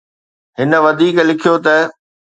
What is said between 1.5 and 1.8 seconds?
ته